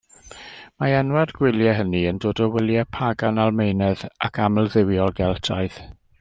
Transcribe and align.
Mae 0.83 0.93
enwau'r 1.01 1.33
gwyliau 1.39 1.75
hynny 1.79 2.01
yn 2.13 2.21
dod 2.23 2.41
o 2.45 2.47
wyliau 2.55 2.87
pagan 2.97 3.39
Almaenaidd 3.45 4.07
ac 4.29 4.43
amldduwiol 4.49 5.17
Geltaidd. 5.23 5.81